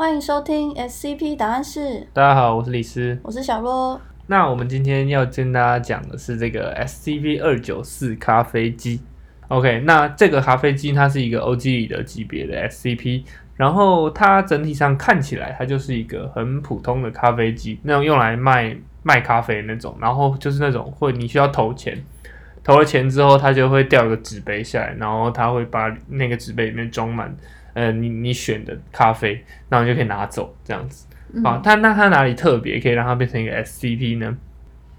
[0.00, 3.18] 欢迎收听 SCP 答案室，大家好，我是李斯。
[3.22, 4.00] 我是小洛。
[4.28, 9.02] 那我们今天要跟大家讲的是这个 SCP 二九四咖啡机。
[9.48, 13.24] OK，那这个咖啡机它是一个 OG 里的级别的 SCP，
[13.56, 22.02] 然后它整体上看起来它就是一个很普通的咖啡机，那种用来卖卖咖啡那种，然后就是那种会你需要投钱，
[22.64, 27.36] 投了钱之后它就会掉一个纸杯下来，然后它会把那个纸杯里面装满
[27.74, 31.06] 呃你你选的咖啡，然后你就可以拿走这样子。
[31.44, 34.36] 啊，它那它哪里特别可以让它变成一个 SCP 呢？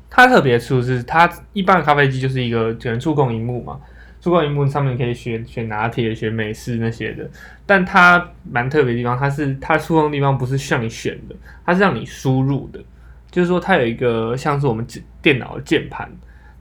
[0.09, 3.79] 它特别处是它一般的咖啡机就是一个只能触控荧幕嘛，
[4.21, 7.29] 触控荧幕上面可以选选拿铁、选美式那些的。
[7.65, 12.79] 但它蛮特别的地方，它是它触控地方不是像你选的，它是让你输入的。
[13.29, 14.85] 就是说它有一个像是我们
[15.21, 16.09] 电脑的键盘，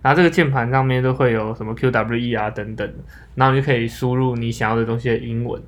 [0.02, 2.88] 然后这个键盘上面都会有什么 QWE 啊等等，
[3.34, 5.60] 然后你就可以输入你想要的东西的英文，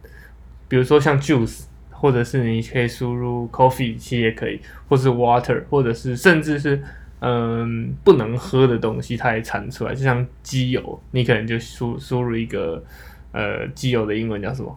[0.72, 1.64] 比如说像 juice。
[2.02, 6.82] 或者是你可以输入 coffee，其实也可以，或是 water，或者是甚至是
[7.20, 12.82] 嗯不能喝的东西，它也产出来，就像机油，你可能就输输入一个
[13.30, 14.76] 呃机油的英文叫什么？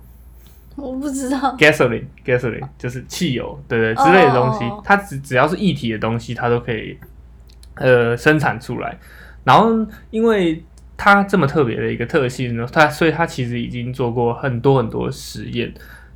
[0.75, 1.57] 我不知道。
[1.57, 6.95] gasoline，gasoline 就是汽油，对对之类的东西，它只只要是液体的东西，它都可以
[7.73, 8.95] 呃生产出来。
[9.43, 10.63] 然后因为
[10.97, 15.73] 它这么特别的一个特性呢，它所以它其实已经做过很多很多实验。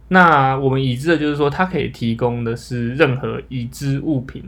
[0.07, 4.43] 那我们已知的就是说，它可以提供的是任何已知物品，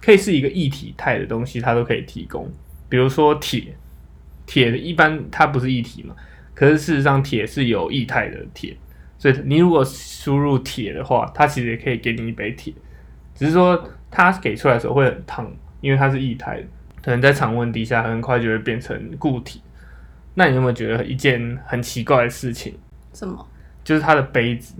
[0.00, 2.50] 可以是一个液体态的东西，它都可以提供。
[2.88, 3.76] 比如说铁，
[4.46, 6.14] 铁一般它不是液体嘛，
[6.54, 8.74] 可是事实上铁是有液态的铁，
[9.18, 12.72] 所以你如果输入铁的话，它其实也可以给你一杯铁，
[13.34, 15.50] 只是说它给出来的时候会很烫，
[15.82, 16.66] 因为它是液态的，
[17.02, 19.60] 可能在常温底下很快就会变成固体。
[20.34, 22.74] 那你有没有觉得一件很奇怪的事情？
[23.12, 23.46] 什么？
[23.84, 24.74] 就是它的杯子。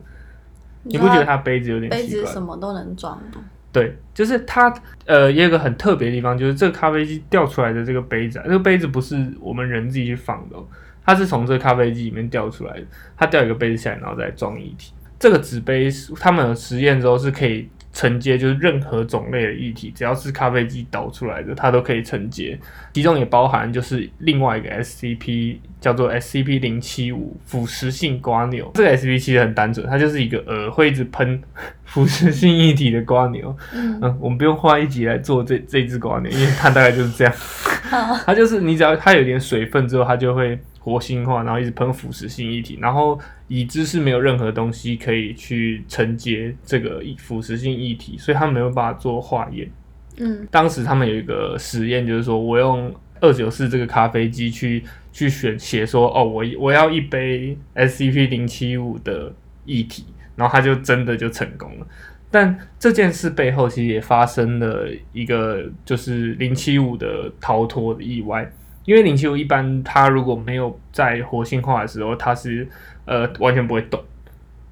[0.84, 3.40] 你不觉得它杯子有点杯子什么都能装吗？
[3.72, 4.72] 对，就是它
[5.06, 10.66] 呃，也有个很特别的地方，就是这个咖啡机掉出来的这个杯子，啊，这个杯子不是我们人自己去放的，哦
[11.04, 12.86] 它是从这个咖啡机里面掉出来的。
[13.16, 14.92] 它掉一个杯子下来，然后再装液体。
[15.18, 15.88] 这个纸杯，
[16.18, 17.68] 他们实验之后是可以。
[17.92, 22.58] 承接就是任何种类的液体，只要是咖啡机导出来的，它都可以承接。
[22.94, 28.70] 其中也包含就是另外一个 SCP，叫做 SCP 零七五腐蚀性瓜牛。
[28.72, 31.42] 这个 SCP 其实很单纯，它就是一个呃会一直喷
[31.84, 33.54] 腐蚀性液体的瓜牛。
[33.74, 37.34] 嗯，我们不用花一集来做这这只瓜牛，因为它大概就是这样。
[38.24, 40.58] 它就是你只要它有点水分之后，它就会。
[40.84, 43.16] 活性化，然后一直喷腐蚀性液体，然后
[43.46, 49.70] 已知是没有任何东西可以去承接这个腐蚀性液体，所以他没有办法做化验。
[50.16, 54.82] 嗯，当时他们有一个实验，就是说我用二九四这个咖啡机去
[55.12, 59.32] 去选写说，哦，我我要一杯 SCP 零七五的
[59.66, 61.86] 液体，然后他就真的就成功了。
[62.30, 68.50] 但这件事背后其实也发生了一个就是零七五的逃脱的意外。
[68.84, 72.66] 因为零七五一般，它如果没有在活性化的时候，它是
[73.04, 74.02] 呃完全不会动。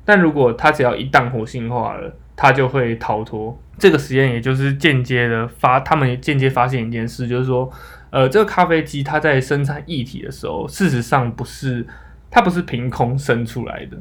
[0.04, 3.56] 但如果它只要一旦活性化了，它就会逃脱。
[3.80, 7.68] 这个实验也就是间接的发，他们间接发现一件事，就是说，
[8.10, 11.84] 呃，这个咖啡机它在生产液体的时候，事实上不是
[12.30, 13.96] 它不是凭空生出来的，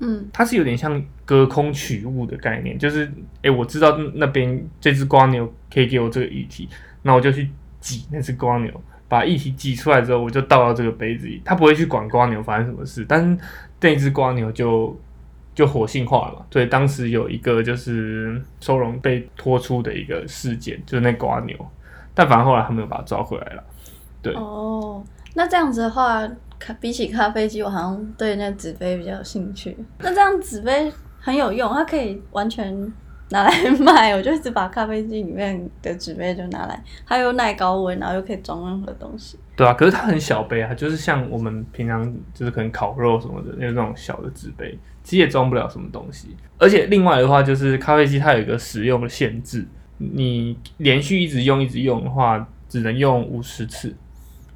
[0.00, 3.10] 嗯，它是有点像隔空取物的概念，就是
[3.42, 6.68] 诶，我知道那边这只瓜牛可以给我这个液体，
[7.02, 7.48] 那我就去
[7.80, 8.82] 挤那只瓜牛。
[9.08, 11.42] 把液体挤出来之后，我就倒到这个杯子里。
[11.44, 13.36] 它不会去管瓜牛发生什么事，但是
[13.80, 14.96] 那只瓜牛就
[15.54, 16.46] 就活性化了。
[16.50, 21.54] 所以当时有一个就是收容被拖出的一个事件，就是那瓜牛。
[22.14, 23.64] 但反正后来他们又把它抓回来了。
[24.22, 25.02] 对哦，
[25.34, 26.28] 那这样子的话，
[26.58, 29.76] 咖比起咖啡机，我好像对那纸杯比较有兴趣。
[29.98, 32.92] 那这样纸杯很有用，它可以完全。
[33.32, 39.38] 拿来卖，我就一直把咖啡机里面的纸杯就拿来，它又耐高温，然后又可以装任何东西。
[39.54, 46.28] 对啊，可是它很小杯啊，就是像我们平常就是可能烤肉什么的那种小的纸杯，其实也装不了什么东西。
[46.58, 49.66] 而且另外的话，就是咖啡机它有一个使用的限制，
[49.98, 53.94] 你连续一直用一直用的话，只能用五十次，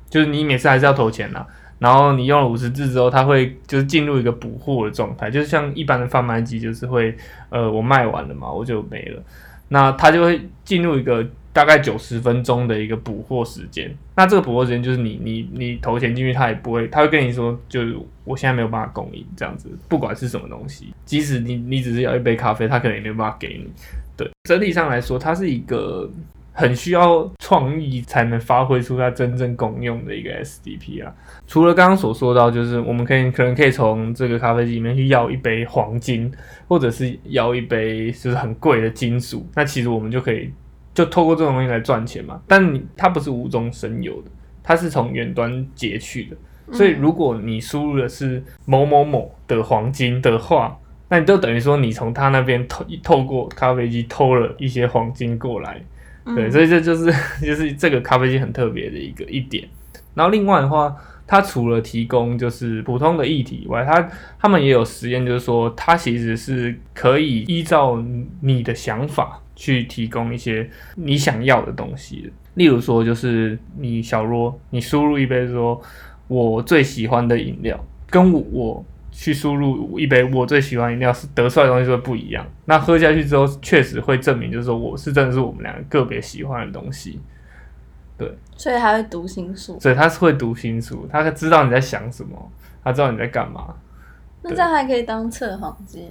[0.09, 1.47] 就是你每次还是要投钱呐。
[1.79, 7.15] 然后你用了五十次之后，它会就是进入一个补货的状态，就是像一般的贩卖机，就是会
[7.51, 9.23] 呃我卖完了嘛，我就没了，
[9.69, 13.91] 那它就会进入一个大概九十分钟的一个补货时间。
[14.17, 23.71] 那这个补货时间就是你你你投钱进去，他也不会，他会跟你说，就是我现在没有办法供应这样子，不管是什么东西，即使你你只是要一杯咖啡，他可能也没有办法给你。
[24.17, 26.11] 对，整体上来说，它是一个
[26.53, 31.13] 很需要创意才能发挥出它真正功用的一个 SDP 啊。
[31.49, 36.31] 除了刚刚所说到，就是我们可以可能可以从这个咖啡机里面去要一杯黄金，
[36.69, 40.49] 或者是要一杯就是很贵的金属，那其实我们就可以
[40.95, 42.41] 就透过这种东西来赚钱嘛。
[42.47, 44.31] 但你它不是无中生有的，
[44.63, 46.37] 它是从远端截取的。
[46.73, 50.79] 所以如果你输入的是某某某的黄金的话，
[51.11, 55.79] 那你就等于说你从他那边透透过咖啡机偷了一些黄金过来。
[56.35, 57.13] 对，所以这就是
[57.45, 59.69] 就是这个咖啡机很特别的一个一点。
[60.15, 60.97] 然后另外的话，
[61.27, 64.09] 它除了提供就是普通的议题以外，它
[64.39, 68.03] 他们也有实验，就是说它其实是可以依照
[68.41, 72.31] 你的想法去提供一些你想要的东西的。
[72.55, 75.81] 例如说，就是你小若你输入一杯说
[76.29, 77.79] 我最喜欢的饮料，
[78.09, 78.85] 跟我。
[79.17, 82.45] 去输入一杯我最喜欢饮料，是得出来的东西就会不一样。
[82.65, 87.21] 那喝下去之后，确实会证明，就是说我是真的是我们两个个别喜欢的东西。
[88.19, 89.79] 对，所以他会读心术。
[89.79, 92.51] 所以他是会读心术，他知道你在想什么，
[92.83, 93.77] 他知道你在干嘛。
[94.43, 96.11] 那这样还可以当测谎机？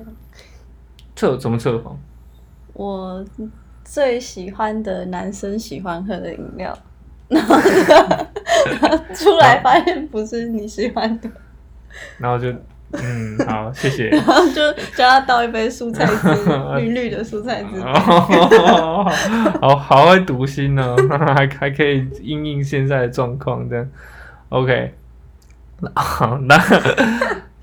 [1.14, 2.00] 测怎么测谎？
[2.74, 3.24] 我
[3.84, 6.78] 最喜欢的男生喜欢喝的饮料，
[7.30, 7.56] 然后
[9.14, 11.30] 出来发现不是你喜欢的，
[12.18, 12.54] 然后就。
[12.96, 14.08] 嗯，好，谢谢。
[14.10, 16.28] 然后就叫他倒一杯蔬菜汁，
[16.78, 17.82] 绿绿的蔬菜汁。
[17.82, 23.88] 好好会读心哦， 还还可以应应现在的状况的。
[24.50, 24.94] OK，
[25.96, 26.56] 好，那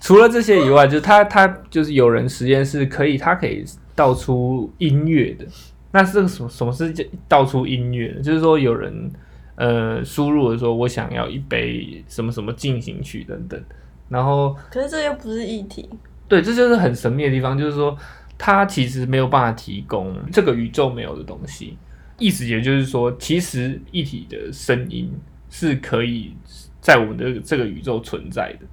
[0.00, 3.64] 除了这些以外，就是他他就是有人实验室可以，他可以
[4.00, 5.44] 倒出音乐的。
[5.92, 6.90] 那这个什什么是
[7.28, 8.22] 倒出音乐的？
[8.22, 9.12] 就是说有人
[9.56, 13.62] 呃输入的说，我想要一杯什么什么进行曲等等。
[14.08, 15.86] 然后，可是这又不是议题。
[16.26, 17.94] 对，这就是很神秘的地方，就是说，
[18.38, 21.76] 它其实没有办法提供这个宇宙没有的东西。
[22.18, 25.12] 意思也就是说，其实一体的声音
[25.50, 26.34] 是可以
[26.80, 28.66] 在我们的这个宇宙存在的。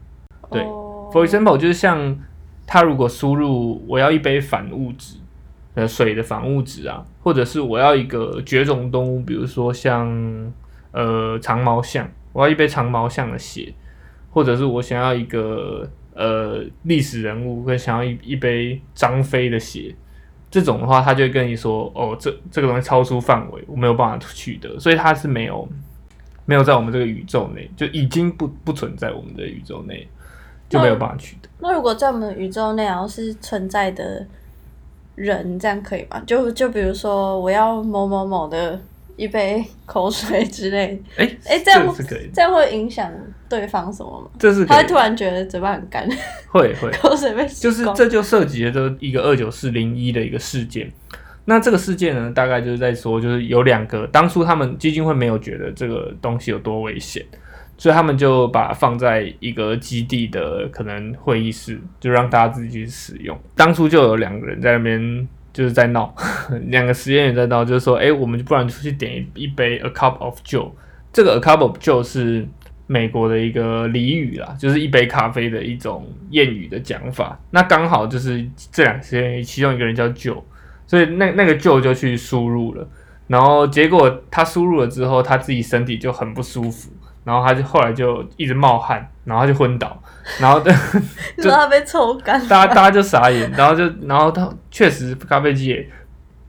[0.50, 0.62] 对
[1.12, 2.18] ，For example，就是像
[2.68, 5.16] 他如果输入我要一杯反物质，
[5.74, 10.54] 呃，水的反物质啊，或者是我要一个绝种动物，比如说像
[10.92, 13.74] 呃长毛象，我要一杯长毛象的血。
[14.30, 19.96] 或者是我想要一个呃历史人物，跟想要一一杯张飞的血，
[20.52, 25.68] 这种的话，他就会跟你说，哦，这这个东西超出范围，我没有办法取得，所以它是没有
[26.46, 30.08] 没有在我们这个宇宙内，就已经不不存在我们的宇宙内，
[30.70, 31.50] 就没有办法取得。
[31.60, 34.26] 那如果在我们的宇宙内，然后是存在的
[35.16, 36.22] 人，这样可以吗？
[36.26, 38.80] 就就比如说，我要某某某的。
[39.18, 41.96] 一杯口水之类，哎哎，这样
[42.32, 43.12] 这样会影响
[43.50, 44.30] 对方什么吗？
[44.38, 46.08] 这是他会突然觉得嘴巴很干，
[46.54, 50.88] 会会口水被就是这就涉及了这一个二九四零一的一个事件。
[51.46, 57.26] 那这个事件呢，大概就是在说，就是有两个当初他们基金会没有觉得这个东西有多危险，
[57.78, 63.40] 所以他们就把放在一个基地的可能会议室，就让大家自己去使用。
[63.56, 65.28] 当初就有两个人在那边。
[65.54, 66.14] 就是在闹，
[66.70, 70.70] 两个实验员在闹，就是说，哎，我们不然出去点一杯 a cup of joe。
[71.12, 72.48] 这个 a cup of joe 是
[72.86, 77.40] 美国的一个俚语啦，就是一杯咖啡的一种谚语的讲法。
[77.50, 80.44] 那刚好就是这两个实验其中一个人叫 Joe，
[80.86, 82.88] 所以那那个 Joe 就去输入了，
[83.26, 86.92] 然后结果他输入了之后，他自己身体就很不舒服。
[87.28, 90.02] 然后他就后来就一直冒汗，然后就昏倒，
[90.40, 90.62] 然后
[91.38, 95.86] 就他被抽干，大家大家就傻眼，然后就然后他确实咖啡机也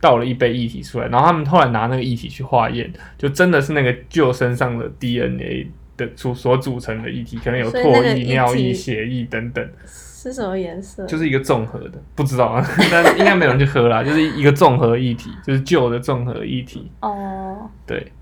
[0.00, 9.68] 倒了一杯液体出来，然后他们后来拿那个液体去化验，就真的是那个旧身上的 DNA 的组所组成的液体，可能有唾液、尿液、血液等等。
[9.84, 11.06] 是什么颜色？
[11.06, 16.90] 就是一个综合的，不知道啊， 但应该没有人去喝啦，就是一个综合液体，就是旧的综合液体。
[17.00, 18.12] 哦，对。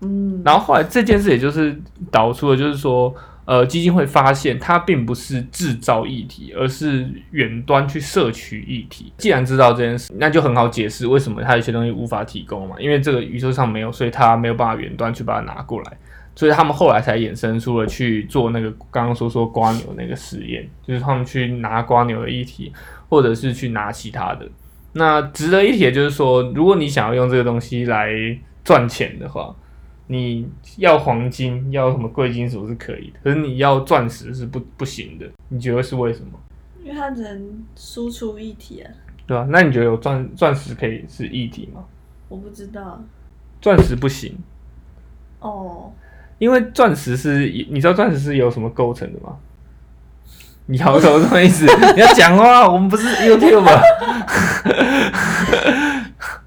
[0.00, 1.78] 嗯，然后后来这件事也就是
[2.10, 3.14] 导出了，就是说，
[3.44, 9.12] 呃，基金会发现它并不是制造议题，而是远端去摄取议题。
[9.18, 15.98] 既然知道这件事，那就很好解释为什么它有些东西无法提供嘛，因为这个宇宙上没有，所以它没有办法远端去把它拿过来。
[16.36, 22.72] 所以他们后来才衍生出了去做那个刚刚说说瓜牛那个实验，就是他们去拿瓜牛的议题，
[23.10, 24.48] 或者是去拿其他的。
[24.92, 28.10] 那值得一提的就是说，如果你想要用这个东西来
[28.64, 29.54] 赚钱的话，
[30.10, 30.44] 你
[30.76, 35.24] 要黄金，要什么贵金属是可以的，可是你要钻石是不不行的。
[35.48, 36.32] 你觉得是为什么？
[36.82, 38.90] 因为它只能输出一体啊。
[39.24, 41.84] 对啊，那你觉得有钻钻石可以是一体吗？
[42.28, 43.00] 我不知道。
[43.60, 44.36] 钻石不行。
[45.38, 45.92] 哦。
[46.38, 49.36] 因为钻石是，你知道钻石是由什么构成的吗？
[50.66, 51.66] 你摇头什么意思？
[51.94, 53.62] 你要讲话，我们不是 YouTube。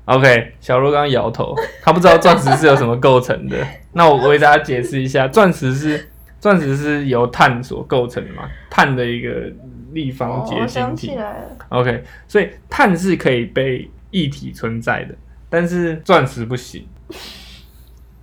[0.06, 3.58] OK，小鹿刚刚摇头，他不知道钻石是由什么构成的。
[3.94, 8.44] 那我为大家解释一下，钻石是钻石是由碳所构成的嘛？
[8.70, 9.52] 碳的一个
[9.94, 11.16] 立方结晶体。
[11.16, 11.58] 来了。
[11.70, 15.16] OK，所以碳是可以被液体存在的，
[15.50, 16.86] 但是钻石不行。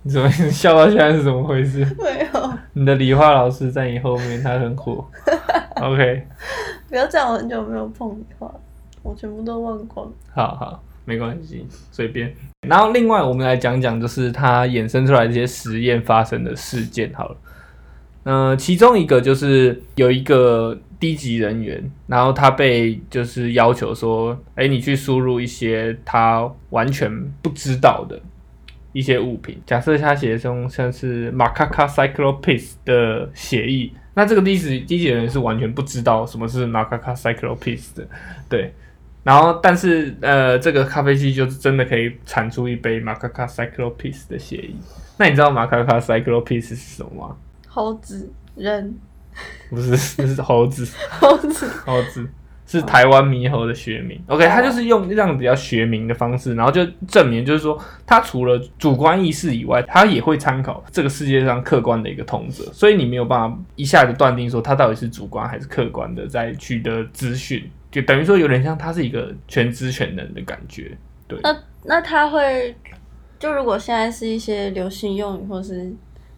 [0.03, 1.79] 你怎么笑到现在是怎么回事？
[1.97, 5.03] 没有，你的理化老师在你后面，他很火。
[5.81, 6.27] OK，
[6.89, 8.51] 不要这样，我很久没有碰理化，
[9.01, 10.11] 我全部都忘光。
[10.33, 12.33] 好好，没关系，随便。
[12.67, 17.37] 然后另外我们来讲讲，就是它衍生出来这些实验发生的事件好了。
[18.23, 28.21] 呃，其中一个就是有一个低级人员，然后他被就是要求说，哎，你去输入一些他完全不知道的
[28.93, 29.59] 一些物品。
[29.65, 38.07] 假设他写中像是 macaca cyclopis 的协议，那这个低级低级人员是完全不知道什么是 macaca cyclopis 的，
[38.47, 38.71] 对。
[39.23, 44.75] 然后，但是呃，这个咖啡机就是真的可以产出一杯 macaca cyclopis 的协议。
[45.17, 47.35] 那你知道 macaca cyclopis 是什么吗？
[47.67, 48.95] 猴子、人、
[49.69, 50.87] 不是，不是猴子，
[51.19, 52.27] 猴子，猴子。
[52.71, 54.17] 是台湾猕猴的学名。
[54.27, 70.97] OK，它就是用这样比较学名的方式，然后就证明，就是说，它除了主观意识以外，它也会参考这个世界上客观的一个通则，所以你没有办法一下子断定说它到底是主观还是客观的在取得资讯，就等于说有点像他是一个全知全能的感觉。
[71.27, 72.75] 对，那那他会，
[73.37, 75.93] 就如果现在是一些流行用语或是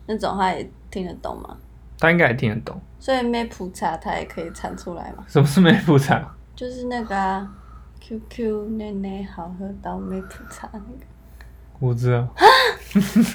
[0.08, 1.56] 那种，他也听得懂吗？
[2.00, 5.24] 他应该也听得懂所以梅普查他也可以产出来嘛？
[5.28, 6.36] 什么是梅普查。
[6.56, 7.48] 就是那个啊
[8.02, 11.06] ，QQ 奶奶好喝到梅普茶那个。
[11.80, 12.28] 我知道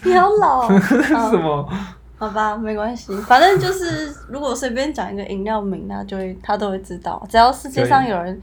[0.05, 0.81] 你好老、哦，
[1.31, 1.73] 什么，
[2.19, 8.41] 好吧，没关系，反正就是如果随便讲一个饮料名，他就会他都会知道，只要世界上有人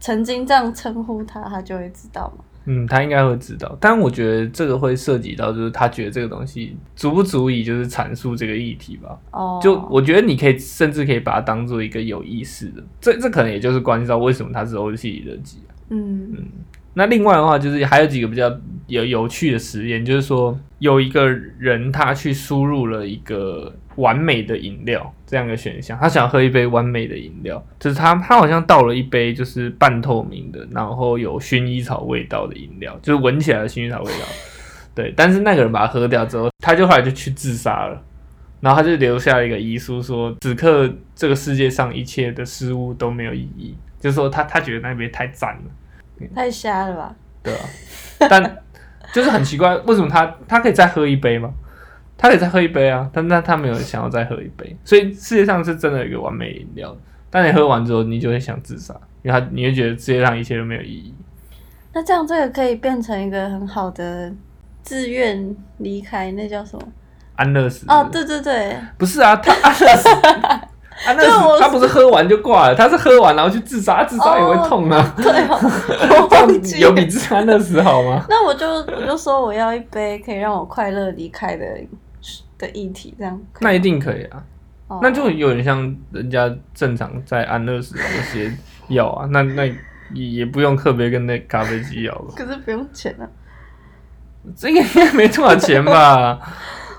[0.00, 2.44] 曾经这样称呼他，他就会知道嘛。
[2.64, 9.18] 嗯，他应该会知道，但我觉得这个会涉及到，就是他觉得这个东西足不足以就是阐述这个议题吧。
[9.32, 15.70] 哦，就我觉得你可以甚至可以把它当做一个有意思的，这这可能也就是关系到为什么它是欧系里的机啊。
[15.90, 16.36] 嗯
[16.94, 18.54] 那另外的话，就是还有几个比较
[18.86, 34.26] 有有趣的实验，就是说有一个人他去输入了一个完美的饮料这样的选项，他想喝一杯完美的饮料，就是他他好像倒了一杯就是半透明的，然后有薰衣草味道的饮料，就是闻起来的薰衣草味道。
[34.94, 38.02] 对，但是那个人把它喝掉之后，他就后来就去自杀了。
[38.60, 45.62] 然后他就留下一个遗书说，此刻这个世界上一切的事物都没有意义，就是说他他觉得那杯太赞了。
[46.34, 47.14] 太瞎了吧？
[47.42, 47.60] 对啊，
[48.30, 48.56] 但
[49.12, 51.52] 就是很奇怪，为什么他他可以再喝一杯吗？
[52.16, 56.96] 他可以再喝一杯啊，但但他没有想要再喝一杯，所以世界上是真的有一个完美饮料，
[57.30, 61.12] 但你喝完之后，你就会想自杀，因为他你会觉得世界上一切都没有意义。
[61.92, 64.32] 那这样这个可以变成一个很好的
[64.82, 66.86] 自愿离开，那叫什么？
[67.34, 70.08] 安乐死哦，对对对，不是啊，他安乐死，
[71.04, 75.58] 安乐对我死，他不是喝完就挂了，他是喝完然后去自杀，自杀也会痛啊，对哦，
[75.98, 78.24] 我这样忘记有比自安乐死好吗？
[78.28, 81.66] 那我就我就说我要一杯可以让我快乐离开的
[82.58, 84.42] 的议题，这样那一定可以啊，
[84.88, 88.52] 哦那就有点像人家正常在安乐死的那些
[88.88, 89.64] 药啊，那那
[90.12, 93.24] 也也不用特别跟那咖啡机要吧，可是不用钱啊。
[94.56, 96.36] 这个应该没多少钱吧？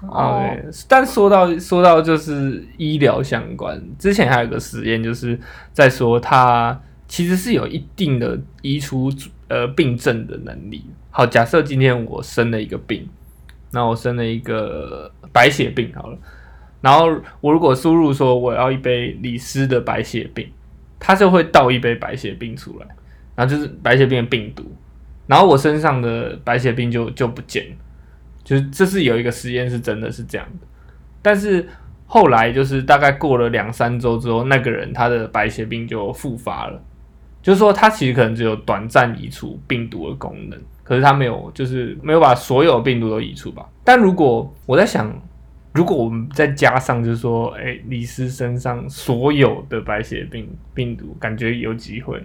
[0.08, 0.50] 哦
[0.88, 5.40] 但说到说到就是医疗相关，之前还有个实验，就是
[5.72, 9.12] 在说它其实是有一定的移除
[9.48, 10.86] 呃病症的能力。
[11.10, 13.08] 好，假设今天我生了一个病，
[13.72, 16.18] 那我生了一个白血病好了，
[16.82, 17.08] 然后
[17.40, 20.48] 我如果输入说我要一杯李斯的白血病，
[21.00, 22.88] 它就会倒一杯白血病出来，
[23.36, 24.64] 然后就是白血病病毒，
[25.28, 27.76] 然后我身上的白血病就就不见了。
[28.44, 30.68] 就是这是有一个实验是真的是这样的，
[31.22, 31.68] 但是
[32.06, 36.84] 后来就是大概过了两三周之后，那个人他的白血病就复发了，
[37.42, 43.68] 就是说他其实可能只有短暂移除病毒的功能，可是他没有就是没有把所有病毒都移除吧。
[43.84, 45.12] 但如果我在想，
[45.74, 52.20] 如果我们再加上就是说，哎、李斯身上所有的白血病病毒，感觉有机会，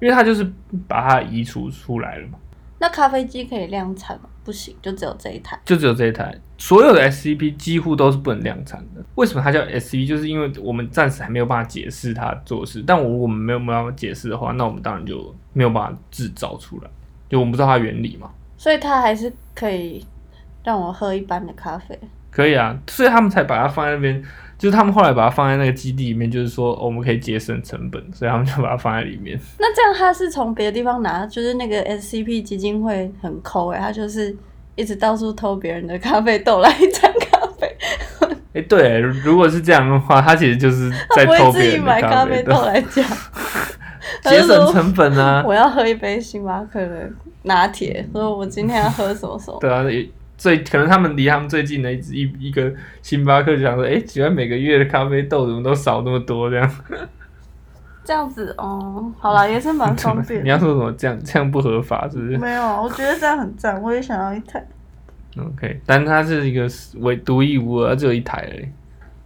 [0.00, 0.44] 因为他就是
[0.88, 2.38] 把它移除出来了嘛。
[2.78, 4.28] 那咖啡机可以量产吗？
[4.44, 5.58] 不行，就只有这一台。
[5.64, 9.04] 就只有这一台，所有的 SCP 几乎都是不能量产的。
[9.16, 10.06] 为什么它叫 SCP？
[10.06, 12.82] 就是因为我们暂时还没有办法解释它做事。
[12.86, 16.88] 但我如果我们没有办法解释的话，那我们当然就没有办法制造出来，
[17.28, 18.30] 就我们不知道它原理嘛。
[18.56, 20.02] 所以它还是可以
[20.64, 21.98] 让我喝一般的咖啡。
[22.30, 24.22] 可以啊，所以他们才把它放在那边，
[24.58, 29.38] 就是他们后来把它放在那个基地里面，就是说、哦我们可以节省成本，所以他们就把它放在里面。
[29.58, 34.36] 那这样他是从别的地方拿，就是那个 SCP 基金会很抠哎、他就是
[34.74, 37.76] 一直到处偷别人的咖啡豆来沾咖啡，
[38.54, 43.02] 哎、对，如果是这样的话，他其实就是在他不会偷别人的自己买咖啡啡豆，豆来加。
[44.24, 45.44] 节省成本啊。
[45.46, 47.08] 我要喝一杯星巴克的
[47.42, 49.58] 拿铁，说我今天要喝什么什么。
[49.60, 50.08] 对啊，也
[50.38, 56.70] 最可能他们离他们最近的一一一个星巴克就想说，哎、居然每个月的咖啡豆怎么都少那么多这样？
[58.04, 60.48] 这样子哦，好啦，也是蛮方便 你。
[60.48, 64.66] 要说什么这样这样不合法是不是没有，我觉得这样很赞，我也想要一台。
[65.36, 66.66] ？OK，但它是一个
[67.00, 68.66] 唯独一无二，只有一台而已。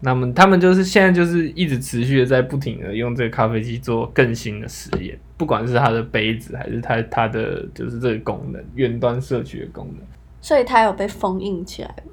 [0.01, 10.05] 那么他们就是现在就是一直持续的在不停的用这个咖啡机做更新的实验，不管是它的杯子还是它它的就是这个功能，远端摄取的功能。
[10.43, 12.13] 所以它有被封印起来吗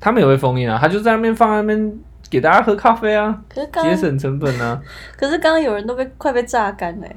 [0.00, 1.98] 他们也会封印啊，他就在那边放在那边
[2.30, 4.80] 给大家喝咖啡啊，可是刚节省成本啊。
[5.16, 7.16] 可是刚刚有人都被快被榨干嘞。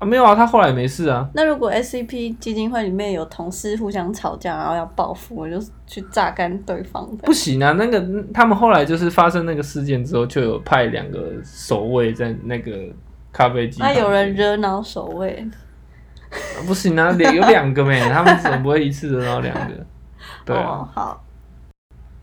[0.00, 1.28] 啊，没有啊，他后来没事啊。
[1.34, 7.32] 那如果 SCP 基金会里面有同事互相吵架，然后要报复，我就去榨干对方不。
[7.32, 12.72] 行啊，那个他们后来就是发生那个事件之后，就有派两个守卫在那个
[13.32, 13.80] 咖啡机。
[13.80, 15.54] 那有人惹恼守卫，啊
[16.66, 19.86] 不行啊，两有两个没， 他们怎么不会一次得到两个。
[20.44, 21.24] 对啊，哦，好，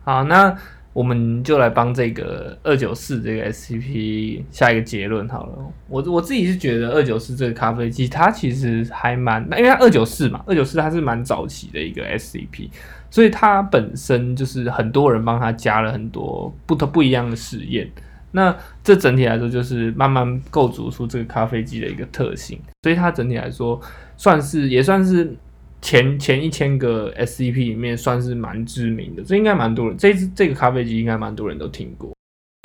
[0.04, 0.56] 好，那
[0.94, 5.54] 我们就来帮这个二九四这个 SCP 下一个结论好了。
[5.88, 12.70] 我我自己是觉得二九四这个咖啡机，它其实还蛮，因为它二九四嘛，二九四它是蛮早期的一个 SCP，
[13.10, 17.90] 所以它本身就是很多人帮它加了很多不同不一样的实验。
[18.32, 23.80] 那这整体来说，就是慢慢构筑出这个咖啡机的一个特性，所以它整体来说
[24.18, 25.36] 算是也算是
[25.82, 32.12] 前前一千个 SCP 里面算是蛮知名的，这应该蛮多人，这这个咖啡机应该蛮多人都听过。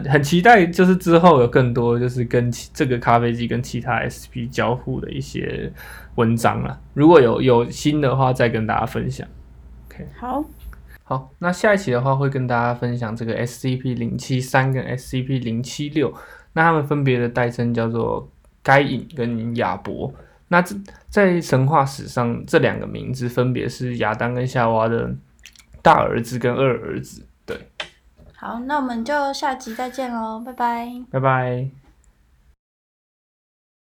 [0.05, 5.73] 很期待，就是之后有更多就是跟其这个咖啡机跟其他 SP 交互的一些
[6.17, 6.79] 文章啊。
[6.93, 9.27] 如果有有新的话，再跟大家分享。
[9.89, 10.45] OK，好，
[11.09, 16.13] 好，那下一期的话会跟大家分享这个 SCP 零七三跟 SCP 零七六，
[16.53, 18.29] 那它们分别的代称叫做
[18.61, 20.13] 该隐跟亚伯。
[20.49, 20.75] 那这
[21.09, 25.15] 在神话史上，这两个名字分别是亚当跟夏娃的
[25.81, 27.25] 大儿子跟二儿子。
[27.45, 27.57] 对，
[28.35, 30.89] 好，那我们就下集再见喽，拜拜。
[31.09, 31.86] 拜拜。